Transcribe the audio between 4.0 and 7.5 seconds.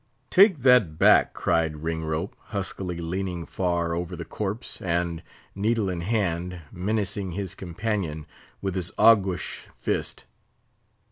the corpse, and, needle in hand, menacing